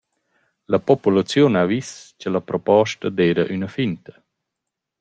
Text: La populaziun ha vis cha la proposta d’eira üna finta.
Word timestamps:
La 0.75 0.79
populaziun 0.91 1.57
ha 1.59 1.63
vis 1.71 1.89
cha 2.19 2.29
la 2.31 2.41
proposta 2.49 3.07
d’eira 3.17 3.43
üna 3.55 3.69
finta. 3.75 4.13